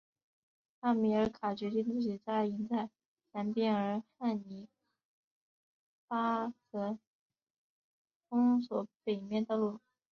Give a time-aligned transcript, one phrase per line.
[0.79, 2.89] 哈米尔卡决定自己扎营在
[3.33, 4.67] 南边而汉尼
[6.07, 6.97] 拔则
[8.27, 9.79] 封锁北面道路。